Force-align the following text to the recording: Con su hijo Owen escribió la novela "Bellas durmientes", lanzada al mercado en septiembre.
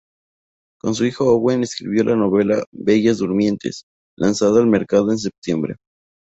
Con 0.79 0.95
su 0.95 1.05
hijo 1.05 1.25
Owen 1.31 1.61
escribió 1.61 2.03
la 2.03 2.15
novela 2.15 2.63
"Bellas 2.71 3.19
durmientes", 3.19 3.85
lanzada 4.17 4.59
al 4.59 4.65
mercado 4.65 5.11
en 5.11 5.19
septiembre. 5.19 5.75